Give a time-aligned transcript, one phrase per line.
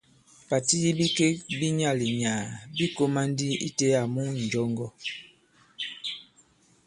[0.47, 2.41] Pàti yi bikek bi nɔ̄lā bi nyaà-li-nyàà
[2.75, 4.87] bī kōmā ndi itē àmu ǹnjɔŋgɔ.